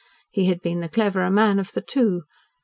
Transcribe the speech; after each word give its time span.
He 0.31 0.45
had 0.47 0.63
been 0.63 0.79
the 0.79 0.89
cleverer 0.89 1.29
man 1.29 1.59
of 1.59 1.73
the 1.73 1.81
two; 1.81 2.21
G. 2.21 2.25